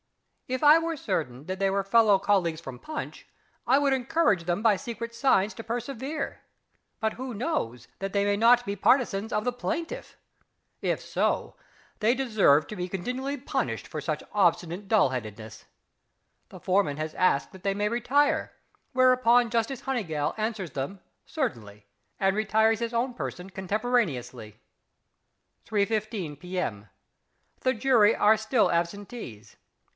[0.47, 3.25] If I were certain that they were fellow colleagues from Punch,
[3.65, 6.41] I would encourage them by secret signs to persevere
[6.99, 10.17] but who knows that they may not be partisans of the plaintiff?
[10.81, 11.55] If so,
[11.99, 15.65] they deserve to be condignly punished for such obstinate dull headedness....
[16.49, 18.51] The foreman has asked that they may retire,
[18.91, 21.85] whereupon Justice HONEYGALL answers them, "certainly,"
[22.19, 24.57] and retires his own person contemporaneously....
[25.65, 26.89] 3.15 P.M.
[27.61, 29.55] The jury are still absentees.